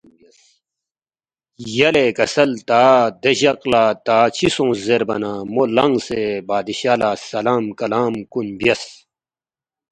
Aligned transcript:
یلے 1.75 2.05
کسل 2.17 2.51
تا 2.67 2.83
دے 3.21 3.31
جق 3.39 3.59
لہ 3.71 3.83
تا 4.05 4.17
چِہ 4.35 4.47
سونگس 4.55 4.79
زیربا 4.87 5.15
نہ 5.21 5.31
مو 5.53 5.63
لنگسے 5.75 6.21
بادشاہ 6.47 6.97
لہ 6.99 7.09
سلام 7.29 7.63
کلام 7.79 8.13
کُن 8.31 8.47
بیاس 8.59 8.83